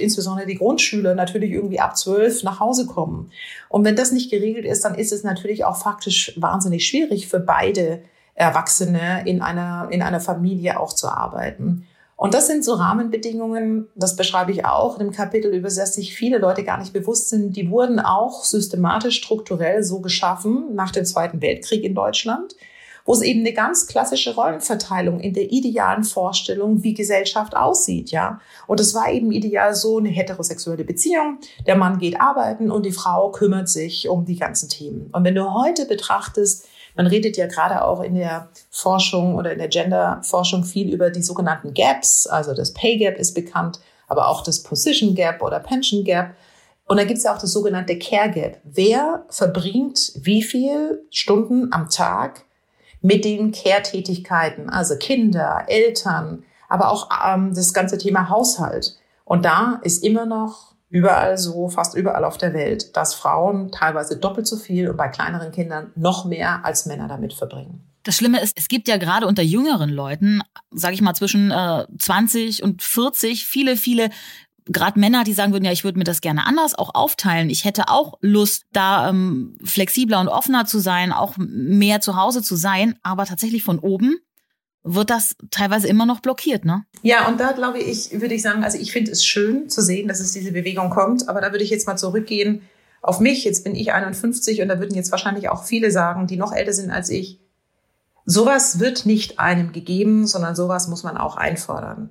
[0.00, 3.30] insbesondere die Grundschüler natürlich irgendwie ab zwölf nach Hause kommen.
[3.68, 7.38] Und wenn das nicht geregelt ist, dann ist es natürlich auch faktisch wahnsinnig schwierig für
[7.38, 8.02] beide
[8.38, 11.86] Erwachsene in einer, in einer Familie auch zu arbeiten.
[12.14, 16.14] Und das sind so Rahmenbedingungen, das beschreibe ich auch in dem Kapitel, über das sich
[16.14, 17.56] viele Leute gar nicht bewusst sind.
[17.56, 22.56] Die wurden auch systematisch, strukturell so geschaffen nach dem Zweiten Weltkrieg in Deutschland,
[23.04, 28.40] wo es eben eine ganz klassische Rollenverteilung in der idealen Vorstellung, wie Gesellschaft aussieht, ja.
[28.66, 31.38] Und es war eben ideal so eine heterosexuelle Beziehung.
[31.66, 35.08] Der Mann geht arbeiten und die Frau kümmert sich um die ganzen Themen.
[35.12, 36.68] Und wenn du heute betrachtest,
[36.98, 41.22] man redet ja gerade auch in der Forschung oder in der Gender-Forschung viel über die
[41.22, 42.26] sogenannten Gaps.
[42.26, 46.34] Also das Pay Gap ist bekannt, aber auch das Position Gap oder Pension Gap.
[46.86, 48.58] Und da gibt es ja auch das sogenannte Care Gap.
[48.64, 52.42] Wer verbringt wie viel Stunden am Tag
[53.00, 54.68] mit den Care-Tätigkeiten?
[54.68, 58.98] Also Kinder, Eltern, aber auch ähm, das ganze Thema Haushalt.
[59.24, 64.18] Und da ist immer noch überall so, fast überall auf der Welt, dass Frauen teilweise
[64.18, 67.84] doppelt so viel und bei kleineren Kindern noch mehr als Männer damit verbringen.
[68.04, 71.84] Das Schlimme ist, es gibt ja gerade unter jüngeren Leuten, sage ich mal zwischen äh,
[71.98, 74.08] 20 und 40, viele, viele
[74.68, 77.50] gerade Männer, die sagen würden, ja, ich würde mir das gerne anders auch aufteilen.
[77.50, 82.42] Ich hätte auch Lust, da ähm, flexibler und offener zu sein, auch mehr zu Hause
[82.42, 82.98] zu sein.
[83.02, 84.18] Aber tatsächlich von oben
[84.84, 86.84] wird das teilweise immer noch blockiert, ne?
[87.02, 90.08] Ja, und da glaube ich, würde ich sagen, also ich finde es schön zu sehen,
[90.08, 92.62] dass es diese Bewegung kommt, aber da würde ich jetzt mal zurückgehen
[93.02, 93.44] auf mich.
[93.44, 96.72] Jetzt bin ich 51 und da würden jetzt wahrscheinlich auch viele sagen, die noch älter
[96.72, 97.40] sind als ich.
[98.24, 102.10] Sowas wird nicht einem gegeben, sondern sowas muss man auch einfordern.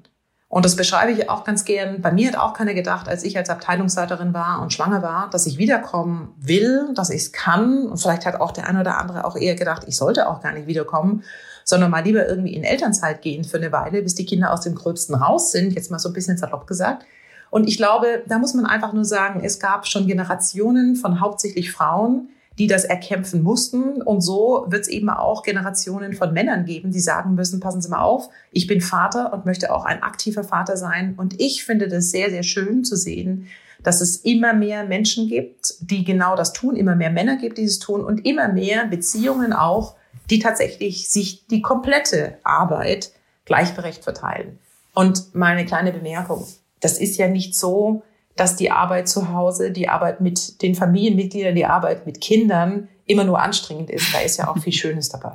[0.49, 2.01] Und das beschreibe ich auch ganz gern.
[2.01, 5.45] Bei mir hat auch keiner gedacht, als ich als Abteilungsleiterin war und schwanger war, dass
[5.45, 7.86] ich wiederkommen will, dass ich es kann.
[7.86, 10.53] Und vielleicht hat auch der eine oder andere auch eher gedacht, ich sollte auch gar
[10.53, 11.23] nicht wiederkommen
[11.67, 14.73] sondern mal lieber irgendwie in Elternzeit gehen für eine Weile, bis die Kinder aus dem
[14.73, 17.06] Gröbsten raus sind, jetzt mal so ein bisschen salopp gesagt.
[17.49, 21.73] Und ich glaube, da muss man einfach nur sagen, es gab schon Generationen von hauptsächlich
[21.73, 24.01] Frauen, die das erkämpfen mussten.
[24.01, 27.89] Und so wird es eben auch Generationen von Männern geben, die sagen müssen, passen Sie
[27.89, 31.15] mal auf, ich bin Vater und möchte auch ein aktiver Vater sein.
[31.17, 33.47] Und ich finde das sehr, sehr schön zu sehen,
[33.84, 37.65] dass es immer mehr Menschen gibt, die genau das tun, immer mehr Männer gibt, die
[37.65, 39.96] es tun und immer mehr Beziehungen auch
[40.29, 43.11] die tatsächlich sich die komplette Arbeit
[43.45, 44.59] gleichberechtigt verteilen.
[44.93, 46.45] Und meine kleine Bemerkung,
[46.81, 48.03] das ist ja nicht so,
[48.35, 53.23] dass die Arbeit zu Hause, die Arbeit mit den Familienmitgliedern, die Arbeit mit Kindern immer
[53.23, 54.13] nur anstrengend ist.
[54.13, 55.33] Da ist ja auch viel Schönes dabei.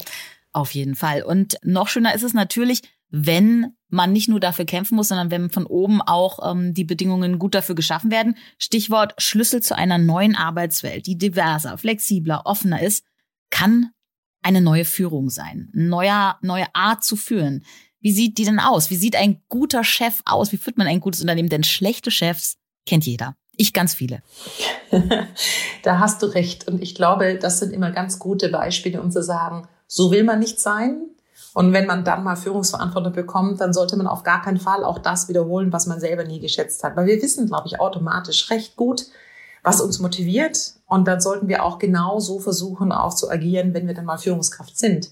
[0.53, 1.23] Auf jeden Fall.
[1.23, 5.51] Und noch schöner ist es natürlich, wenn man nicht nur dafür kämpfen muss, sondern wenn
[5.51, 8.37] von oben auch ähm, die Bedingungen gut dafür geschaffen werden.
[8.59, 13.05] Stichwort Schlüssel zu einer neuen Arbeitswelt, die diverser, flexibler, offener ist,
[13.51, 13.91] kann
[14.43, 17.65] eine neue Führung sein, neuer, neue Art zu führen.
[18.01, 18.91] Wie sieht die denn aus?
[18.91, 20.53] Wie sieht ein guter Chef aus?
[20.53, 21.49] Wie führt man ein gutes Unternehmen?
[21.49, 23.37] Denn schlechte Chefs kennt jeder.
[23.57, 24.23] Ich ganz viele.
[25.83, 26.67] da hast du recht.
[26.67, 30.41] Und ich glaube, das sind immer ganz gute Beispiele, um zu sagen, so will man
[30.41, 31.03] nicht sein.
[31.55, 34.99] Und wenn man dann mal Führungsverantwortung bekommt, dann sollte man auf gar keinen Fall auch
[34.99, 36.97] das wiederholen, was man selber nie geschätzt hat.
[36.97, 39.07] Weil wir wissen, glaube ich, automatisch recht gut,
[39.63, 40.73] was uns motiviert.
[40.93, 44.19] Und dann sollten wir auch genau so versuchen, auch zu agieren, wenn wir dann mal
[44.19, 45.11] Führungskraft sind.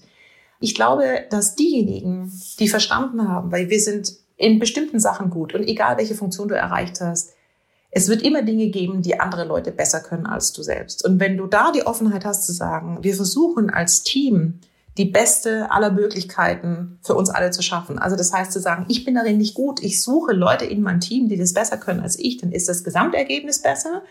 [0.59, 5.63] Ich glaube, dass diejenigen, die verstanden haben, weil wir sind in bestimmten Sachen gut und
[5.63, 7.33] egal welche Funktion du erreicht hast,
[7.89, 11.03] es wird immer Dinge geben, die andere Leute besser können als du selbst.
[11.03, 14.59] Und wenn du da die Offenheit hast zu sagen, wir versuchen als Team
[14.99, 17.97] die beste aller Möglichkeiten für uns alle zu schaffen.
[17.97, 20.99] Also das heißt zu sagen, ich bin darin nicht gut, ich suche Leute in mein
[20.99, 24.03] Team, die das besser können als ich, dann ist das Gesamtergebnis besser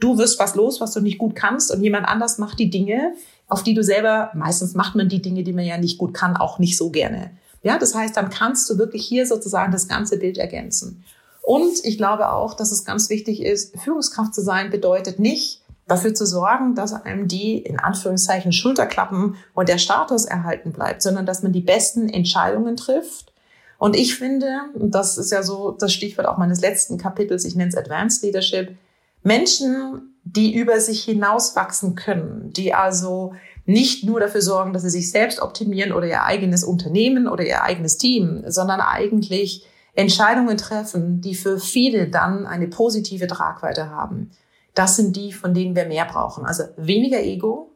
[0.00, 3.14] du wirst was los, was du nicht gut kannst und jemand anders macht die Dinge,
[3.48, 6.36] auf die du selber, meistens macht man die Dinge, die man ja nicht gut kann,
[6.36, 7.30] auch nicht so gerne.
[7.62, 11.04] Ja, das heißt, dann kannst du wirklich hier sozusagen das ganze Bild ergänzen.
[11.42, 16.14] Und ich glaube auch, dass es ganz wichtig ist, Führungskraft zu sein bedeutet nicht, dafür
[16.14, 21.42] zu sorgen, dass einem die in Anführungszeichen Schulterklappen und der Status erhalten bleibt, sondern dass
[21.42, 23.32] man die besten Entscheidungen trifft.
[23.78, 27.54] Und ich finde, und das ist ja so das Stichwort auch meines letzten Kapitels, ich
[27.54, 28.76] nenne es Advanced Leadership,
[29.24, 33.34] Menschen, die über sich hinauswachsen können, die also
[33.66, 37.62] nicht nur dafür sorgen, dass sie sich selbst optimieren oder ihr eigenes Unternehmen oder ihr
[37.62, 44.30] eigenes Team, sondern eigentlich Entscheidungen treffen, die für viele dann eine positive Tragweite haben.
[44.74, 46.44] Das sind die, von denen wir mehr brauchen.
[46.44, 47.70] Also weniger Ego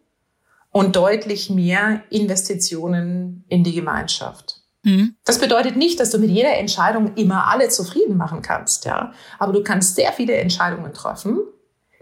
[0.71, 4.58] und deutlich mehr Investitionen in die Gemeinschaft.
[4.89, 5.17] Mhm.
[5.25, 9.13] Das bedeutet nicht, dass du mit jeder Entscheidung immer alle zufrieden machen kannst, ja.
[9.39, 11.41] Aber du kannst sehr viele Entscheidungen treffen,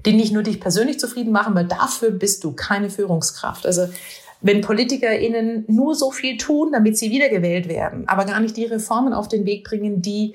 [0.04, 3.66] die nicht nur dich persönlich zufrieden machen, weil dafür bist du keine Führungskraft.
[3.66, 3.88] Also,
[4.40, 9.12] wenn PolitikerInnen nur so viel tun, damit sie wiedergewählt werden, aber gar nicht die Reformen
[9.12, 10.34] auf den Weg bringen, die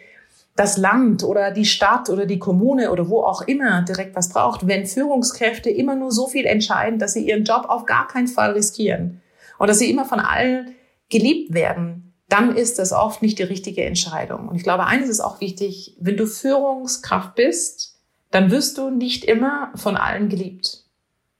[0.58, 4.68] das Land oder die Stadt oder die Kommune oder wo auch immer direkt was braucht,
[4.68, 8.52] wenn Führungskräfte immer nur so viel entscheiden, dass sie ihren Job auf gar keinen Fall
[8.52, 9.22] riskieren
[9.60, 10.76] und dass sie immer von allen
[11.10, 14.48] geliebt werden, dann ist das oft nicht die richtige Entscheidung.
[14.48, 18.00] Und ich glaube, eines ist auch wichtig, wenn du Führungskraft bist,
[18.32, 20.86] dann wirst du nicht immer von allen geliebt.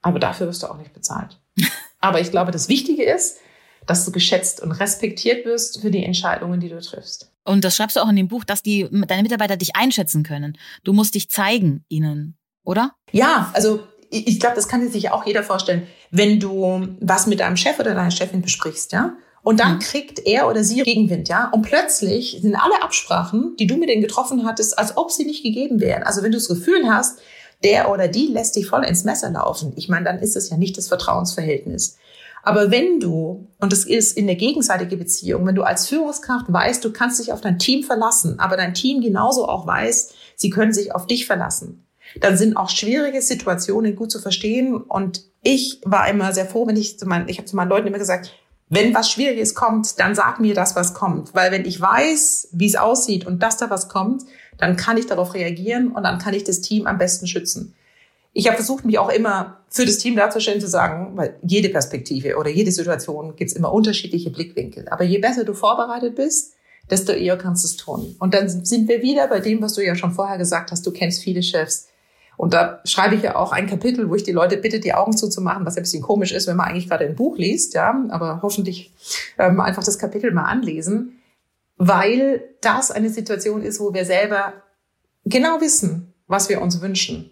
[0.02, 1.40] Aber dafür wirst du auch nicht bezahlt.
[2.00, 3.38] Aber ich glaube, das Wichtige ist,
[3.86, 7.32] dass du geschätzt und respektiert wirst für die Entscheidungen, die du triffst.
[7.44, 10.58] Und das schreibst du auch in dem Buch, dass die, deine Mitarbeiter dich einschätzen können.
[10.84, 12.92] Du musst dich zeigen ihnen, oder?
[13.12, 15.86] Ja, also ich glaube, das kann sich auch jeder vorstellen.
[16.10, 19.80] Wenn du was mit deinem Chef oder deiner Chefin besprichst, ja, und dann mhm.
[19.80, 21.50] kriegt er oder sie Gegenwind, ja.
[21.52, 25.42] Und plötzlich sind alle Absprachen, die du mit denen getroffen hattest, als ob sie nicht
[25.42, 26.04] gegeben wären.
[26.04, 27.18] Also wenn du das Gefühl hast,
[27.64, 30.56] der oder die lässt dich voll ins Messer laufen, ich meine, dann ist es ja
[30.56, 31.96] nicht das Vertrauensverhältnis.
[32.44, 36.84] Aber wenn du, und das ist in der gegenseitigen Beziehung, wenn du als Führungskraft weißt,
[36.84, 40.72] du kannst dich auf dein Team verlassen, aber dein Team genauso auch weiß, sie können
[40.72, 41.86] sich auf dich verlassen,
[42.20, 44.76] dann sind auch schwierige Situationen gut zu verstehen.
[44.76, 47.86] Und ich war immer sehr froh, wenn ich zu meinen, ich habe zu meinen Leuten
[47.86, 48.32] immer gesagt,
[48.72, 51.34] wenn was Schwieriges kommt, dann sag mir das, was kommt.
[51.34, 54.22] Weil wenn ich weiß, wie es aussieht und dass da was kommt,
[54.56, 57.74] dann kann ich darauf reagieren und dann kann ich das Team am besten schützen.
[58.32, 62.38] Ich habe versucht, mich auch immer für das Team darzustellen, zu sagen, weil jede Perspektive
[62.38, 64.88] oder jede Situation gibt's immer unterschiedliche Blickwinkel.
[64.88, 66.54] Aber je besser du vorbereitet bist,
[66.90, 68.16] desto eher kannst du es tun.
[68.20, 70.86] Und dann sind wir wieder bei dem, was du ja schon vorher gesagt hast.
[70.86, 71.88] Du kennst viele Chefs.
[72.36, 75.16] Und da schreibe ich ja auch ein Kapitel, wo ich die Leute bitte, die Augen
[75.16, 78.04] zuzumachen, was ja ein bisschen komisch ist, wenn man eigentlich gerade ein Buch liest, ja,
[78.08, 78.92] aber hoffentlich
[79.38, 81.20] ähm, einfach das Kapitel mal anlesen,
[81.76, 84.54] weil das eine Situation ist, wo wir selber
[85.24, 87.30] genau wissen, was wir uns wünschen.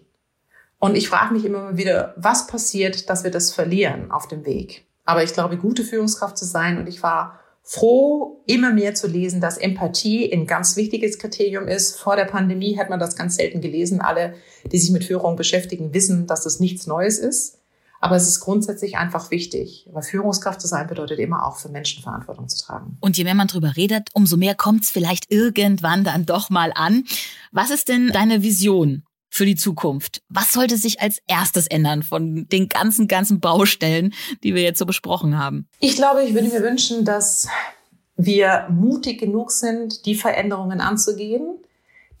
[0.79, 4.85] Und ich frage mich immer wieder, was passiert, dass wir das verlieren auf dem Weg.
[5.05, 9.39] Aber ich glaube, gute Führungskraft zu sein und ich war froh, immer mehr zu lesen,
[9.39, 11.99] dass Empathie ein ganz wichtiges Kriterium ist.
[11.99, 14.01] Vor der Pandemie hat man das ganz selten gelesen.
[14.01, 14.33] Alle,
[14.71, 17.59] die sich mit Führung beschäftigen, wissen, dass das nichts Neues ist.
[18.03, 22.01] Aber es ist grundsätzlich einfach wichtig, weil Führungskraft zu sein bedeutet immer auch für Menschen
[22.01, 22.97] Verantwortung zu tragen.
[22.99, 26.71] Und je mehr man drüber redet, umso mehr kommt es vielleicht irgendwann dann doch mal
[26.73, 27.03] an.
[27.51, 30.21] Was ist denn deine Vision für die Zukunft?
[30.29, 34.13] Was sollte sich als erstes ändern von den ganzen, ganzen Baustellen,
[34.43, 35.67] die wir jetzt so besprochen haben?
[35.79, 37.47] Ich glaube, ich würde mir wünschen, dass
[38.17, 41.55] wir mutig genug sind, die Veränderungen anzugehen,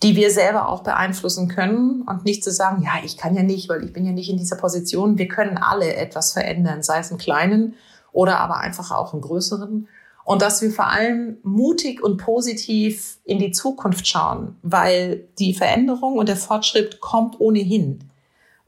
[0.01, 3.69] die wir selber auch beeinflussen können und nicht zu sagen, ja, ich kann ja nicht,
[3.69, 5.17] weil ich bin ja nicht in dieser Position.
[5.17, 7.75] Wir können alle etwas verändern, sei es im Kleinen
[8.11, 9.87] oder aber einfach auch im Größeren
[10.23, 16.17] und dass wir vor allem mutig und positiv in die Zukunft schauen, weil die Veränderung
[16.17, 18.03] und der Fortschritt kommt ohnehin.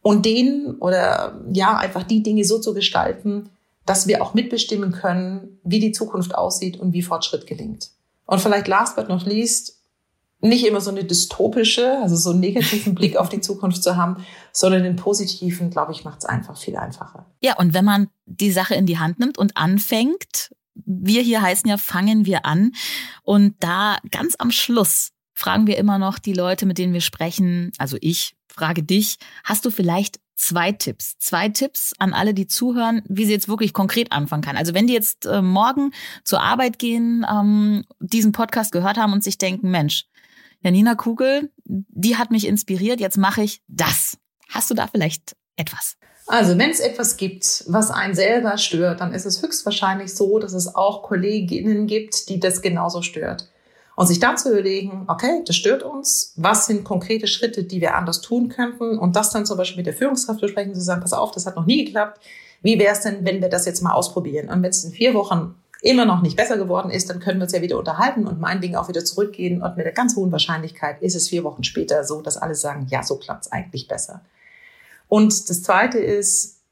[0.01, 3.49] Und den oder ja, einfach die Dinge so zu gestalten,
[3.85, 7.89] dass wir auch mitbestimmen können, wie die Zukunft aussieht und wie Fortschritt gelingt.
[8.25, 9.79] Und vielleicht last but not least,
[10.43, 14.25] nicht immer so eine dystopische, also so einen negativen Blick auf die Zukunft zu haben,
[14.51, 17.25] sondern den positiven, glaube ich, macht es einfach viel einfacher.
[17.41, 21.69] Ja, und wenn man die Sache in die Hand nimmt und anfängt, wir hier heißen
[21.69, 22.71] ja, fangen wir an.
[23.23, 27.71] Und da ganz am Schluss fragen wir immer noch die Leute, mit denen wir sprechen,
[27.77, 33.01] also ich frage dich, hast du vielleicht zwei Tipps, zwei Tipps an alle, die zuhören,
[33.07, 34.57] wie sie jetzt wirklich konkret anfangen kann.
[34.57, 35.91] Also wenn die jetzt äh, morgen
[36.23, 40.05] zur Arbeit gehen, ähm, diesen Podcast gehört haben und sich denken, Mensch,
[40.61, 44.17] Janina Kugel, die hat mich inspiriert, jetzt mache ich das.
[44.49, 45.97] Hast du da vielleicht etwas?
[46.27, 50.53] Also wenn es etwas gibt, was einen selber stört, dann ist es höchstwahrscheinlich so, dass
[50.53, 53.49] es auch Kolleginnen gibt, die das genauso stört.
[53.95, 57.95] Und sich dann zu überlegen, okay, das stört uns, was sind konkrete Schritte, die wir
[57.95, 61.13] anders tun könnten und das dann zum Beispiel mit der Führungskraft besprechen, zu sagen, pass
[61.13, 62.19] auf, das hat noch nie geklappt,
[62.63, 64.49] wie wäre es denn, wenn wir das jetzt mal ausprobieren?
[64.49, 67.43] Und wenn es in vier Wochen immer noch nicht besser geworden ist, dann können wir
[67.43, 70.31] uns ja wieder unterhalten und mein Ding auch wieder zurückgehen und mit der ganz hohen
[70.31, 73.89] Wahrscheinlichkeit ist es vier Wochen später so, dass alle sagen, ja, so klappt es eigentlich
[73.89, 74.21] besser.
[75.13, 76.63] Und das Zweite ist,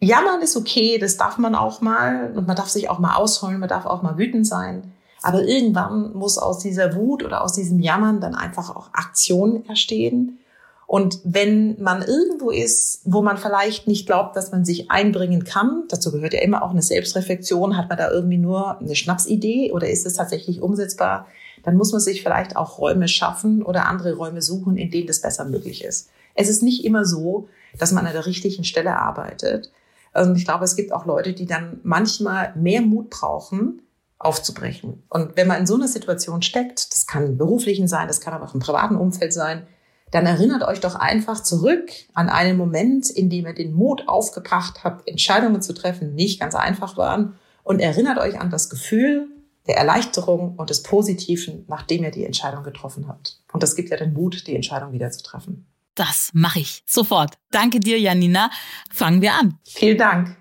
[0.00, 3.58] jammern ist okay, das darf man auch mal und man darf sich auch mal ausholen,
[3.58, 4.92] man darf auch mal wütend sein.
[5.22, 10.40] Aber irgendwann muss aus dieser Wut oder aus diesem Jammern dann einfach auch Aktion entstehen.
[10.86, 15.84] Und wenn man irgendwo ist, wo man vielleicht nicht glaubt, dass man sich einbringen kann,
[15.88, 19.88] dazu gehört ja immer auch eine Selbstreflexion, hat man da irgendwie nur eine Schnapsidee oder
[19.88, 21.28] ist es tatsächlich umsetzbar,
[21.62, 25.22] dann muss man sich vielleicht auch Räume schaffen oder andere Räume suchen, in denen das
[25.22, 26.10] besser möglich ist.
[26.34, 29.72] Es ist nicht immer so, dass man an der richtigen Stelle arbeitet.
[30.14, 33.82] Und ich glaube, es gibt auch Leute, die dann manchmal mehr Mut brauchen,
[34.18, 35.02] aufzubrechen.
[35.08, 38.46] Und wenn man in so einer Situation steckt, das kann beruflichen sein, das kann aber
[38.46, 39.66] auch im privaten Umfeld sein,
[40.10, 44.84] dann erinnert euch doch einfach zurück an einen Moment, in dem ihr den Mut aufgebracht
[44.84, 47.34] habt, Entscheidungen zu treffen, nicht ganz einfach waren.
[47.64, 49.28] Und erinnert euch an das Gefühl
[49.66, 53.40] der Erleichterung und des Positiven, nachdem ihr die Entscheidung getroffen habt.
[53.52, 55.66] Und das gibt ja den Mut, die Entscheidung wieder zu treffen.
[55.96, 57.38] Das mache ich sofort.
[57.50, 58.50] Danke dir, Janina.
[58.90, 59.58] Fangen wir an.
[59.66, 60.36] Vielen Dank.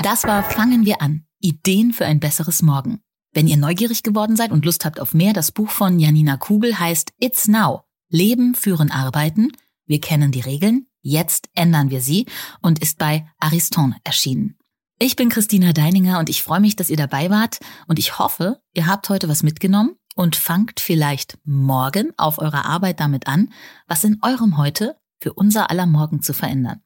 [0.00, 1.24] Das war Fangen wir an.
[1.40, 3.00] Ideen für ein besseres Morgen.
[3.32, 6.78] Wenn ihr neugierig geworden seid und Lust habt auf mehr, das Buch von Janina Kugel
[6.78, 7.84] heißt It's Now.
[8.08, 9.52] Leben, Führen, Arbeiten.
[9.86, 10.86] Wir kennen die Regeln.
[11.02, 12.26] Jetzt ändern wir sie
[12.60, 14.56] und ist bei Ariston erschienen.
[14.98, 18.60] Ich bin Christina Deininger und ich freue mich, dass ihr dabei wart und ich hoffe,
[18.72, 23.52] ihr habt heute was mitgenommen und fangt vielleicht morgen auf eurer Arbeit damit an,
[23.86, 26.80] was in eurem Heute für unser aller Morgen zu verändern.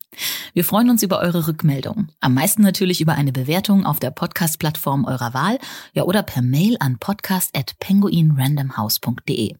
[0.53, 2.13] Wir freuen uns über eure Rückmeldungen.
[2.21, 5.59] Am meisten natürlich über eine Bewertung auf der Podcast-Plattform eurer Wahl,
[5.95, 9.55] ja oder per Mail an podcast@penguinrandomhouse.de.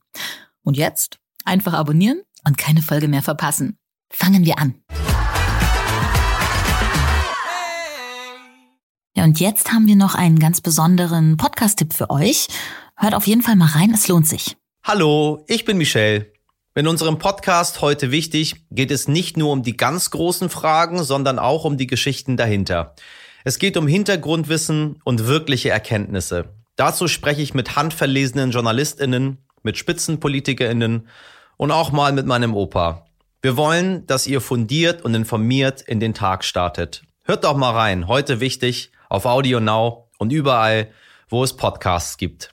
[0.63, 3.79] Und jetzt einfach abonnieren und keine Folge mehr verpassen.
[4.13, 4.75] Fangen wir an.
[9.17, 12.47] Ja, und jetzt haben wir noch einen ganz besonderen Podcast-Tipp für euch.
[13.03, 14.59] Hört auf jeden Fall mal rein, es lohnt sich.
[14.85, 16.31] Hallo, ich bin Michelle.
[16.75, 21.39] In unserem Podcast heute wichtig geht es nicht nur um die ganz großen Fragen, sondern
[21.39, 22.95] auch um die Geschichten dahinter.
[23.43, 26.51] Es geht um Hintergrundwissen und wirkliche Erkenntnisse.
[26.77, 31.09] Dazu spreche ich mit handverlesenen JournalistInnen, mit SpitzenpolitikerInnen
[31.57, 33.07] und auch mal mit meinem Opa.
[33.41, 37.03] Wir wollen, dass ihr fundiert und informiert in den Tag startet.
[37.25, 38.09] Hört doch mal rein.
[38.09, 40.91] Heute wichtig auf Audio Now und überall,
[41.31, 42.53] wo es Podcasts gibt.